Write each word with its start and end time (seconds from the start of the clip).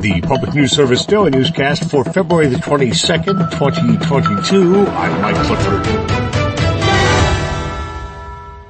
The 0.00 0.22
Public 0.22 0.54
News 0.54 0.72
Service 0.72 1.04
Daily 1.04 1.30
Newscast 1.30 1.90
for 1.90 2.04
February 2.04 2.46
the 2.46 2.56
22nd, 2.56 3.50
2022. 3.50 4.86
I'm 4.86 5.20
Mike 5.20 5.36
Clifford. 5.46 5.86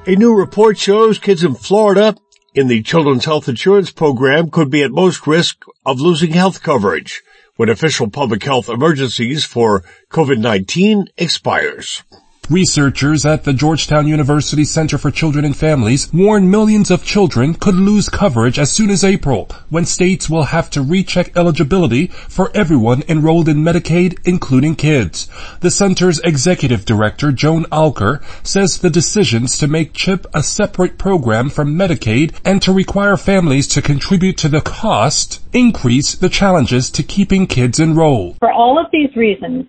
A 0.07 0.15
new 0.17 0.35
report 0.35 0.77
shows 0.77 1.19
kids 1.19 1.45
in 1.45 1.55
Florida 1.55 2.17
in 2.53 2.67
the 2.67 2.81
Children's 2.83 3.23
Health 3.23 3.47
Insurance 3.47 3.91
Program 3.91 4.49
could 4.49 4.69
be 4.69 4.83
at 4.83 4.91
most 4.91 5.25
risk 5.25 5.63
of 5.85 6.01
losing 6.01 6.31
health 6.31 6.61
coverage 6.61 7.23
when 7.55 7.69
official 7.69 8.09
public 8.09 8.43
health 8.43 8.67
emergencies 8.67 9.45
for 9.45 9.85
COVID-19 10.09 11.05
expires. 11.17 12.03
Researchers 12.49 13.25
at 13.25 13.45
the 13.45 13.53
Georgetown 13.53 14.07
University 14.07 14.65
Center 14.65 14.97
for 14.97 15.09
Children 15.09 15.45
and 15.45 15.55
Families 15.55 16.11
warn 16.11 16.49
millions 16.49 16.91
of 16.91 17.05
children 17.05 17.53
could 17.53 17.75
lose 17.75 18.09
coverage 18.09 18.59
as 18.59 18.69
soon 18.69 18.89
as 18.89 19.05
April, 19.05 19.47
when 19.69 19.85
states 19.85 20.29
will 20.29 20.43
have 20.43 20.69
to 20.71 20.81
recheck 20.81 21.37
eligibility 21.37 22.07
for 22.07 22.51
everyone 22.53 23.03
enrolled 23.07 23.47
in 23.47 23.63
Medicaid, 23.63 24.19
including 24.25 24.75
kids. 24.75 25.29
The 25.61 25.71
center's 25.71 26.19
executive 26.19 26.83
director, 26.83 27.31
Joan 27.31 27.63
Alker, 27.65 28.21
says 28.45 28.79
the 28.79 28.89
decisions 28.89 29.57
to 29.59 29.67
make 29.67 29.93
CHIP 29.93 30.25
a 30.33 30.43
separate 30.43 30.97
program 30.97 31.49
from 31.49 31.77
Medicaid 31.77 32.33
and 32.43 32.61
to 32.63 32.73
require 32.73 33.15
families 33.15 33.67
to 33.69 33.81
contribute 33.81 34.37
to 34.39 34.49
the 34.49 34.61
cost 34.61 35.39
increase 35.53 36.15
the 36.15 36.29
challenges 36.29 36.89
to 36.91 37.03
keeping 37.03 37.47
kids 37.47 37.79
enrolled. 37.79 38.37
For 38.39 38.51
all 38.51 38.77
of 38.77 38.87
these 38.91 39.15
reasons, 39.15 39.67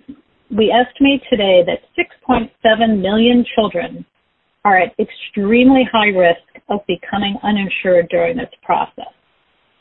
we 0.56 0.70
estimate 0.70 1.22
today 1.30 1.62
that 1.66 1.80
6.7 2.28 3.00
million 3.00 3.44
children 3.54 4.04
are 4.64 4.78
at 4.78 4.94
extremely 4.98 5.82
high 5.90 6.08
risk 6.08 6.42
of 6.68 6.80
becoming 6.86 7.36
uninsured 7.42 8.08
during 8.10 8.36
this 8.36 8.50
process. 8.62 9.12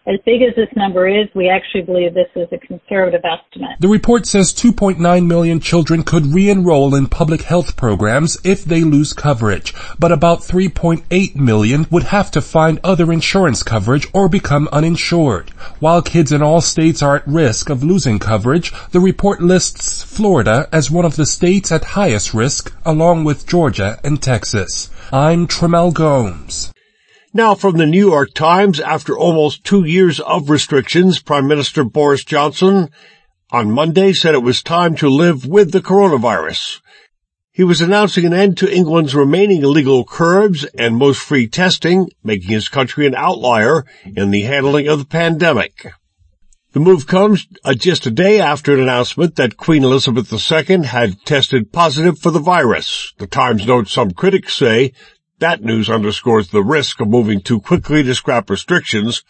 As 0.07 0.19
big 0.25 0.41
as 0.41 0.55
this 0.55 0.75
number 0.75 1.07
is, 1.07 1.27
we 1.35 1.47
actually 1.47 1.83
believe 1.83 2.15
this 2.15 2.25
is 2.35 2.47
a 2.51 2.57
conservative 2.57 3.21
estimate. 3.23 3.77
The 3.79 3.87
report 3.87 4.25
says 4.25 4.51
2.9 4.51 5.27
million 5.27 5.59
children 5.59 6.01
could 6.01 6.25
re-enroll 6.25 6.95
in 6.95 7.05
public 7.05 7.43
health 7.43 7.75
programs 7.75 8.35
if 8.43 8.65
they 8.65 8.81
lose 8.81 9.13
coverage, 9.13 9.75
but 9.99 10.11
about 10.11 10.39
3.8 10.39 11.35
million 11.35 11.85
would 11.91 12.05
have 12.05 12.31
to 12.31 12.41
find 12.41 12.79
other 12.83 13.13
insurance 13.13 13.61
coverage 13.61 14.07
or 14.11 14.27
become 14.27 14.67
uninsured. 14.71 15.51
While 15.79 16.01
kids 16.01 16.31
in 16.31 16.41
all 16.41 16.61
states 16.61 17.03
are 17.03 17.17
at 17.17 17.27
risk 17.27 17.69
of 17.69 17.83
losing 17.83 18.17
coverage, 18.17 18.73
the 18.89 18.99
report 18.99 19.39
lists 19.39 20.01
Florida 20.01 20.67
as 20.71 20.89
one 20.89 21.05
of 21.05 21.15
the 21.15 21.27
states 21.27 21.71
at 21.71 21.83
highest 21.83 22.33
risk, 22.33 22.73
along 22.83 23.23
with 23.23 23.45
Georgia 23.45 23.99
and 24.03 24.19
Texas. 24.19 24.89
I'm 25.11 25.45
Trimmel 25.45 25.91
Gomes. 25.91 26.73
Now 27.33 27.55
from 27.55 27.77
the 27.77 27.85
New 27.85 28.09
York 28.09 28.33
Times, 28.33 28.81
after 28.81 29.17
almost 29.17 29.63
two 29.63 29.85
years 29.85 30.19
of 30.19 30.49
restrictions, 30.49 31.21
Prime 31.21 31.47
Minister 31.47 31.85
Boris 31.85 32.25
Johnson 32.25 32.89
on 33.51 33.71
Monday 33.71 34.11
said 34.11 34.35
it 34.35 34.43
was 34.43 34.61
time 34.61 34.95
to 34.97 35.07
live 35.07 35.45
with 35.45 35.71
the 35.71 35.79
coronavirus. 35.79 36.81
He 37.53 37.63
was 37.63 37.79
announcing 37.79 38.25
an 38.25 38.33
end 38.33 38.57
to 38.57 38.69
England's 38.69 39.15
remaining 39.15 39.61
illegal 39.61 40.03
curbs 40.03 40.65
and 40.77 40.97
most 40.97 41.21
free 41.21 41.47
testing, 41.47 42.09
making 42.21 42.49
his 42.49 42.67
country 42.67 43.07
an 43.07 43.15
outlier 43.15 43.85
in 44.03 44.31
the 44.31 44.41
handling 44.41 44.89
of 44.89 44.99
the 44.99 45.05
pandemic. 45.05 45.93
The 46.73 46.81
move 46.81 47.07
comes 47.07 47.47
uh, 47.63 47.75
just 47.75 48.05
a 48.05 48.11
day 48.11 48.41
after 48.41 48.73
an 48.73 48.81
announcement 48.81 49.37
that 49.37 49.55
Queen 49.55 49.85
Elizabeth 49.85 50.33
II 50.33 50.83
had 50.83 51.23
tested 51.23 51.71
positive 51.71 52.19
for 52.19 52.31
the 52.31 52.39
virus. 52.39 53.13
The 53.19 53.27
Times 53.27 53.65
notes 53.65 53.93
some 53.93 54.11
critics 54.11 54.53
say 54.53 54.91
that 55.41 55.63
news 55.63 55.89
underscores 55.89 56.49
the 56.49 56.63
risk 56.63 57.01
of 57.01 57.07
moving 57.07 57.41
too 57.41 57.59
quickly 57.59 58.03
to 58.03 58.13
scrap 58.13 58.49
restrictions 58.49 59.23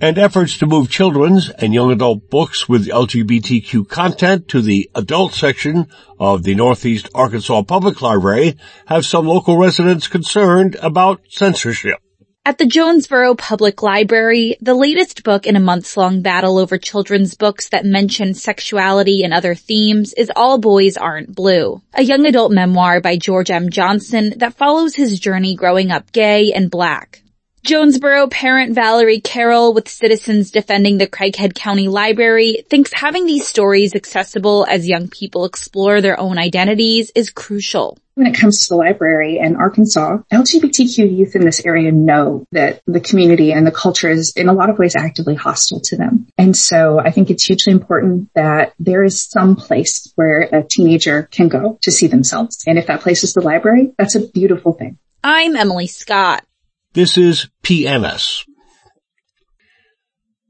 and 0.00 0.16
efforts 0.16 0.58
to 0.58 0.66
move 0.66 0.90
children's 0.90 1.50
and 1.50 1.74
young 1.74 1.90
adult 1.90 2.30
books 2.30 2.68
with 2.68 2.86
LGBTQ 2.86 3.88
content 3.88 4.46
to 4.48 4.60
the 4.60 4.88
adult 4.94 5.34
section 5.34 5.88
of 6.18 6.44
the 6.44 6.54
Northeast 6.54 7.08
Arkansas 7.14 7.62
Public 7.62 8.00
Library 8.00 8.56
have 8.86 9.04
some 9.04 9.26
local 9.26 9.58
residents 9.58 10.06
concerned 10.06 10.76
about 10.82 11.22
censorship. 11.28 11.98
At 12.46 12.56
the 12.56 12.64
Jonesboro 12.64 13.34
Public 13.34 13.82
Library, 13.82 14.56
the 14.62 14.74
latest 14.74 15.24
book 15.24 15.46
in 15.46 15.56
a 15.56 15.60
months-long 15.60 16.22
battle 16.22 16.56
over 16.56 16.78
children's 16.78 17.34
books 17.34 17.68
that 17.68 17.84
mention 17.84 18.32
sexuality 18.32 19.22
and 19.24 19.34
other 19.34 19.54
themes 19.54 20.14
is 20.14 20.32
All 20.34 20.56
Boys 20.56 20.96
Aren't 20.96 21.34
Blue, 21.34 21.82
a 21.92 22.02
young 22.02 22.24
adult 22.24 22.50
memoir 22.50 23.02
by 23.02 23.18
George 23.18 23.50
M. 23.50 23.68
Johnson 23.68 24.32
that 24.38 24.54
follows 24.54 24.94
his 24.94 25.20
journey 25.20 25.54
growing 25.54 25.90
up 25.90 26.12
gay 26.12 26.50
and 26.54 26.70
black. 26.70 27.22
Jonesboro 27.62 28.26
parent 28.28 28.74
Valerie 28.74 29.20
Carroll 29.20 29.74
with 29.74 29.86
Citizens 29.86 30.50
Defending 30.50 30.96
the 30.96 31.06
Craighead 31.06 31.54
County 31.54 31.88
Library 31.88 32.64
thinks 32.70 32.90
having 32.90 33.26
these 33.26 33.46
stories 33.46 33.94
accessible 33.94 34.64
as 34.66 34.88
young 34.88 35.08
people 35.08 35.44
explore 35.44 36.00
their 36.00 36.18
own 36.18 36.38
identities 36.38 37.12
is 37.14 37.28
crucial. 37.28 37.98
When 38.14 38.26
it 38.26 38.34
comes 38.34 38.66
to 38.66 38.74
the 38.74 38.78
library 38.78 39.38
in 39.38 39.56
Arkansas, 39.56 40.18
LGBTQ 40.32 41.18
youth 41.18 41.36
in 41.36 41.44
this 41.44 41.64
area 41.64 41.92
know 41.92 42.46
that 42.52 42.80
the 42.86 43.00
community 43.00 43.52
and 43.52 43.66
the 43.66 43.70
culture 43.70 44.08
is 44.08 44.32
in 44.36 44.48
a 44.48 44.54
lot 44.54 44.70
of 44.70 44.78
ways 44.78 44.96
actively 44.96 45.34
hostile 45.34 45.80
to 45.80 45.96
them. 45.98 46.28
And 46.38 46.56
so 46.56 46.98
I 46.98 47.10
think 47.10 47.28
it's 47.28 47.44
hugely 47.44 47.74
important 47.74 48.30
that 48.34 48.72
there 48.78 49.04
is 49.04 49.22
some 49.22 49.54
place 49.54 50.10
where 50.14 50.48
a 50.50 50.62
teenager 50.62 51.24
can 51.24 51.48
go 51.48 51.78
to 51.82 51.92
see 51.92 52.06
themselves. 52.06 52.64
And 52.66 52.78
if 52.78 52.86
that 52.86 53.02
place 53.02 53.22
is 53.22 53.34
the 53.34 53.42
library, 53.42 53.92
that's 53.98 54.14
a 54.14 54.26
beautiful 54.26 54.72
thing. 54.72 54.98
I'm 55.22 55.56
Emily 55.56 55.86
Scott. 55.86 56.42
This 56.92 57.16
is 57.16 57.48
PNS. 57.62 58.46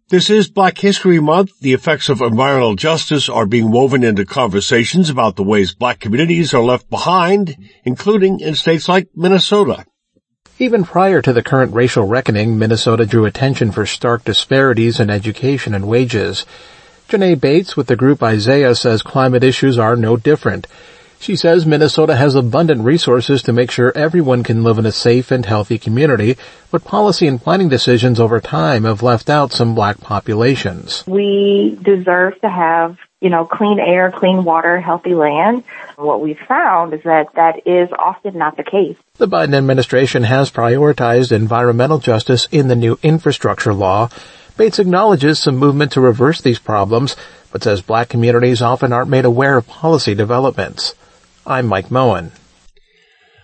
This 0.09 0.31
is 0.31 0.49
Black 0.49 0.79
History 0.79 1.21
Month. 1.21 1.51
The 1.61 1.75
effects 1.75 2.09
of 2.09 2.23
environmental 2.23 2.77
justice 2.77 3.29
are 3.29 3.45
being 3.45 3.71
woven 3.71 4.03
into 4.03 4.25
conversations 4.25 5.11
about 5.11 5.37
the 5.37 5.43
ways 5.43 5.75
black 5.75 6.01
communities 6.01 6.55
are 6.55 6.63
left 6.63 6.89
behind, 6.89 7.59
including 7.85 8.41
in 8.41 8.55
states 8.55 8.89
like 8.89 9.09
Minnesota. 9.15 9.85
Even 10.59 10.85
prior 10.85 11.21
to 11.21 11.35
the 11.35 11.43
current 11.43 11.75
racial 11.75 12.05
reckoning, 12.05 12.59
Minnesota 12.59 13.05
drew 13.05 13.27
attention 13.27 13.71
for 13.71 13.85
stark 13.85 14.25
disparities 14.25 14.99
in 14.99 15.11
education 15.11 15.75
and 15.75 15.87
wages. 15.87 16.47
Janae 17.11 17.39
Bates 17.39 17.77
with 17.77 17.87
the 17.87 17.97
group 17.97 18.23
Isaiah 18.23 18.75
says 18.75 19.03
climate 19.03 19.45
issues 19.45 19.79
are 19.79 19.95
no 19.95 20.17
different. 20.17 20.67
She 21.21 21.37
says 21.37 21.67
Minnesota 21.67 22.17
has 22.17 22.35
abundant 22.35 22.83
resources 22.83 23.43
to 23.43 23.53
make 23.53 23.71
sure 23.71 23.93
everyone 23.95 24.43
can 24.43 24.65
live 24.65 24.79
in 24.79 24.87
a 24.87 24.91
safe 24.91 25.31
and 25.31 25.45
healthy 25.45 25.79
community, 25.79 26.39
but 26.71 26.83
policy 26.83 27.27
and 27.27 27.39
planning 27.39 27.69
decisions 27.69 28.19
over 28.19 28.41
time 28.41 28.85
have 28.85 29.03
left 29.03 29.29
out 29.29 29.53
some 29.53 29.75
black 29.75 30.01
populations. 30.01 31.05
We 31.07 31.79
deserve 31.83 32.41
to 32.41 32.49
have, 32.49 32.97
you 33.21 33.29
know, 33.29 33.45
clean 33.45 33.79
air, 33.79 34.11
clean 34.11 34.45
water, 34.45 34.81
healthy 34.81 35.15
land. 35.15 35.65
What 35.97 36.23
we've 36.23 36.41
found 36.49 36.95
is 36.95 37.03
that 37.03 37.35
that 37.35 37.67
is 37.67 37.91
often 37.99 38.39
not 38.39 38.57
the 38.57 38.65
case. 38.65 38.97
The 39.19 39.29
Biden 39.29 39.55
administration 39.55 40.23
has 40.23 40.51
prioritized 40.51 41.33
environmental 41.33 41.99
justice 41.99 42.49
in 42.51 42.69
the 42.69 42.77
new 42.77 42.99
infrastructure 43.03 43.75
law. 43.75 44.09
Bates 44.57 44.79
acknowledges 44.79 45.39
some 45.39 45.59
movement 45.59 45.93
to 45.93 46.01
reverse 46.01 46.41
these 46.41 46.59
problems, 46.59 47.15
but 47.53 47.63
says 47.63 47.83
black 47.83 48.09
communities 48.09 48.63
often 48.63 48.91
aren't 48.91 49.11
made 49.11 49.27
aware 49.27 49.59
of 49.59 49.67
policy 49.67 50.15
developments. 50.15 50.95
I'm 51.47 51.67
Mike 51.67 51.91
Moen. 51.91 52.33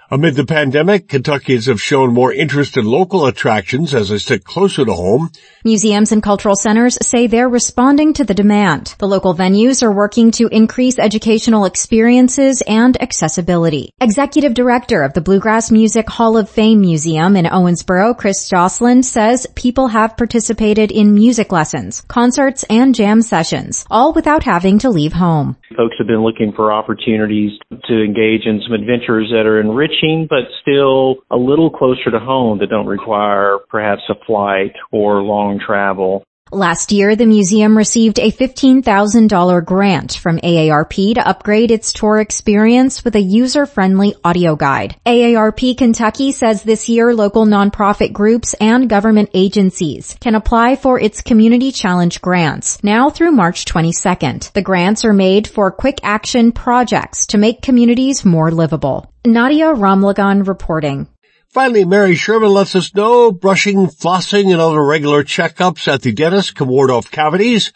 Amid 0.09 0.37
the 0.37 0.45
pandemic, 0.47 1.09
Kentuckians 1.09 1.67
have 1.67 1.81
shown 1.81 2.15
more 2.15 2.33
interest 2.33 2.77
in 2.77 2.85
local 2.85 3.27
attractions 3.27 3.93
as 3.93 4.09
they 4.09 4.19
stick 4.19 4.45
closer 4.45 4.85
to 4.85 4.93
home. 4.93 5.33
Museums 5.65 6.13
and 6.13 6.23
cultural 6.23 6.55
centers 6.55 6.97
say 7.05 7.27
they're 7.27 7.49
responding 7.49 8.13
to 8.13 8.23
the 8.23 8.33
demand. 8.33 8.95
The 8.99 9.09
local 9.09 9.35
venues 9.35 9.83
are 9.83 9.91
working 9.91 10.31
to 10.33 10.47
increase 10.47 11.01
educational 11.01 11.65
experiences 11.65 12.63
and 12.69 12.97
accessibility. 13.03 13.91
Executive 14.01 14.55
Director 14.55 15.03
of 15.03 15.13
the 15.13 15.21
Bluegrass 15.21 15.73
Music 15.73 16.09
Hall 16.09 16.37
of 16.37 16.49
Fame 16.49 16.83
Museum 16.83 17.35
in 17.35 17.47
Owensboro, 17.47 18.17
Chris 18.17 18.49
Joslin, 18.49 19.03
says 19.03 19.49
people 19.57 19.89
have 19.89 20.17
participated 20.17 20.93
in 20.93 21.15
music 21.15 21.51
lessons, 21.51 22.03
concerts, 22.03 22.63
and 22.71 22.95
jam 22.95 23.23
sessions, 23.23 23.85
all 23.91 24.13
without 24.13 24.45
having 24.45 24.79
to 24.79 24.91
leave 24.91 25.15
home. 25.15 25.57
Folks 25.77 25.97
have 25.99 26.07
been 26.07 26.23
looking 26.23 26.53
for 26.55 26.73
opportunities 26.73 27.59
to 27.89 28.05
engage 28.05 28.47
in 28.47 28.63
some 28.63 28.73
adventures 28.73 29.31
that 29.33 29.47
are 29.47 29.61
enriching, 30.03 30.27
but 30.29 30.45
still 30.61 31.17
a 31.31 31.37
little 31.37 31.71
closer 31.71 32.11
to 32.11 32.19
home 32.19 32.59
that 32.59 32.71
don't 32.71 32.87
require 32.87 33.59
perhaps 33.69 34.03
a 34.09 34.15
flight 34.27 34.73
or 34.93 35.23
long 35.23 35.61
travel. 35.65 36.25
Last 36.53 36.93
year, 36.93 37.17
the 37.17 37.27
museum 37.27 37.77
received 37.77 38.21
a 38.21 38.31
$15,000 38.31 39.65
grant 39.65 40.13
from 40.13 40.39
AARP 40.39 41.15
to 41.17 41.29
upgrade 41.29 41.73
its 41.73 41.93
tour 41.93 42.21
experience 42.21 43.05
with 43.05 43.17
a 43.17 43.21
user-friendly 43.21 44.15
audio 44.23 44.55
guide. 44.55 44.95
AARP 45.05 45.77
Kentucky 45.77 46.31
says 46.31 46.63
this 46.63 46.89
year 46.89 47.13
local 47.13 47.47
nonprofit 47.47 48.13
groups 48.13 48.55
and 48.61 48.89
government 48.89 49.31
agencies 49.35 50.17
can 50.21 50.37
apply 50.37 50.77
for 50.77 51.01
its 51.01 51.21
Community 51.21 51.73
Challenge 51.73 52.23
grants 52.23 52.79
now 52.85 53.11
through 53.11 53.33
March 53.33 53.65
22nd. 53.65 54.53
The 54.53 54.63
grants 54.63 55.05
are 55.05 55.13
made 55.13 55.49
for 55.49 55.73
quick 55.73 55.99
action 56.05 56.53
projects 56.53 57.27
to 57.29 57.39
make 57.39 57.61
communities 57.61 58.25
more 58.25 58.53
livable. 58.53 59.13
Nadia 59.27 59.75
Ramlagan 59.75 60.45
reporting. 60.47 61.09
Finally, 61.57 61.87
Mary 61.87 62.15
Schuermann 62.17 62.53
lets 62.53 62.77
us 62.77 62.95
know 62.95 63.33
brushing, 63.33 63.87
flossing, 63.87 64.53
and 64.53 64.61
other 64.61 64.85
regular 64.85 65.25
checkups 65.25 65.89
at 65.89 66.03
the 66.03 66.13
dentist 66.13 66.55
can 66.55 66.69
ward 66.69 66.91
off 66.91 67.11
cavities. 67.11 67.73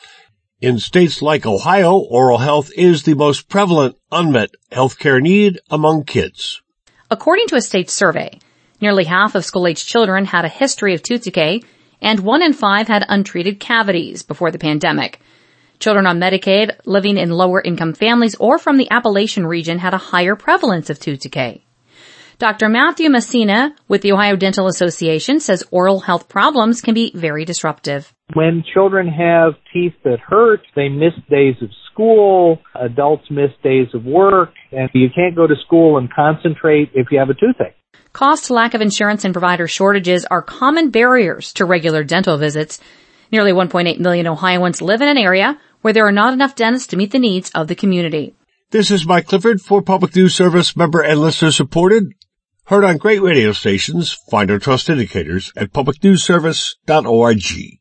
In 0.60 0.78
states 0.78 1.22
like 1.22 1.46
Ohio, 1.46 1.96
oral 1.96 2.36
health 2.36 2.70
is 2.76 3.04
the 3.04 3.14
most 3.14 3.48
prevalent 3.48 3.96
unmet 4.12 4.50
healthcare 4.70 5.18
need 5.18 5.60
among 5.70 6.04
kids. 6.04 6.60
According 7.10 7.46
to 7.46 7.56
a 7.56 7.62
state 7.62 7.88
survey, 7.88 8.38
nearly 8.82 9.04
half 9.04 9.34
of 9.34 9.46
school-aged 9.46 9.88
children 9.88 10.26
had 10.26 10.44
a 10.44 10.48
history 10.48 10.92
of 10.92 11.02
tooth 11.02 11.22
decay, 11.22 11.62
and 12.02 12.20
one 12.20 12.42
in 12.42 12.52
five 12.52 12.86
had 12.86 13.06
untreated 13.08 13.60
cavities 13.60 14.22
before 14.22 14.50
the 14.50 14.58
pandemic. 14.58 15.22
Children 15.78 16.06
on 16.06 16.20
Medicaid 16.20 16.76
living 16.84 17.16
in 17.16 17.30
lower 17.30 17.62
income 17.62 17.94
families 17.94 18.34
or 18.34 18.58
from 18.58 18.76
the 18.76 18.90
Appalachian 18.90 19.46
region 19.46 19.78
had 19.78 19.94
a 19.94 20.04
higher 20.12 20.36
prevalence 20.36 20.90
of 20.90 21.00
tooth 21.00 21.20
decay. 21.20 21.64
Dr. 22.40 22.70
Matthew 22.70 23.10
Messina 23.10 23.76
with 23.86 24.00
the 24.00 24.12
Ohio 24.12 24.34
Dental 24.34 24.66
Association 24.66 25.40
says 25.40 25.62
oral 25.70 26.00
health 26.00 26.26
problems 26.26 26.80
can 26.80 26.94
be 26.94 27.12
very 27.14 27.44
disruptive. 27.44 28.14
When 28.32 28.64
children 28.72 29.08
have 29.08 29.56
teeth 29.70 29.92
that 30.04 30.20
hurt, 30.20 30.60
they 30.74 30.88
miss 30.88 31.12
days 31.28 31.56
of 31.60 31.68
school, 31.92 32.60
adults 32.74 33.24
miss 33.30 33.50
days 33.62 33.88
of 33.92 34.06
work, 34.06 34.54
and 34.72 34.88
you 34.94 35.10
can't 35.14 35.36
go 35.36 35.46
to 35.46 35.54
school 35.66 35.98
and 35.98 36.10
concentrate 36.10 36.90
if 36.94 37.08
you 37.10 37.18
have 37.18 37.28
a 37.28 37.34
toothache. 37.34 37.76
Cost, 38.14 38.48
lack 38.48 38.72
of 38.72 38.80
insurance, 38.80 39.26
and 39.26 39.34
provider 39.34 39.68
shortages 39.68 40.24
are 40.24 40.40
common 40.40 40.88
barriers 40.88 41.52
to 41.52 41.66
regular 41.66 42.04
dental 42.04 42.38
visits. 42.38 42.80
Nearly 43.30 43.52
1.8 43.52 44.00
million 44.00 44.26
Ohioans 44.26 44.80
live 44.80 45.02
in 45.02 45.08
an 45.08 45.18
area 45.18 45.60
where 45.82 45.92
there 45.92 46.06
are 46.06 46.10
not 46.10 46.32
enough 46.32 46.54
dentists 46.54 46.88
to 46.88 46.96
meet 46.96 47.10
the 47.10 47.18
needs 47.18 47.50
of 47.50 47.68
the 47.68 47.74
community. 47.74 48.34
This 48.70 48.90
is 48.90 49.04
Mike 49.04 49.26
Clifford 49.26 49.60
for 49.60 49.82
Public 49.82 50.16
News 50.16 50.34
Service 50.34 50.74
member 50.74 51.02
and 51.02 51.20
listener 51.20 51.50
supported. 51.50 52.14
Heard 52.70 52.84
on 52.84 52.98
great 52.98 53.20
radio 53.20 53.50
stations. 53.50 54.16
Find 54.30 54.48
our 54.48 54.60
trust 54.60 54.88
indicators 54.88 55.52
at 55.56 55.72
publicnewsservice.org. 55.72 57.80